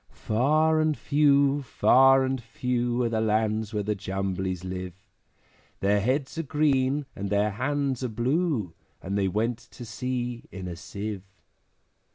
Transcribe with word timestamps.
Far 0.25 0.79
and 0.79 0.97
few, 0.97 1.61
far 1.61 2.23
and 2.25 2.41
few, 2.41 3.03
Are 3.03 3.09
the 3.09 3.21
lands 3.21 3.71
where 3.71 3.83
the 3.83 3.93
Jumblies 3.93 4.63
live; 4.63 4.93
Their 5.79 5.99
heads 6.01 6.39
are 6.39 6.41
green, 6.41 7.05
and 7.15 7.29
their 7.29 7.51
hands 7.51 8.03
are 8.03 8.07
blue, 8.09 8.73
And 9.03 9.15
they 9.15 9.27
went 9.27 9.59
to 9.59 9.85
sea 9.85 10.45
in 10.51 10.67
a 10.67 10.75
Sieve. 10.75 11.21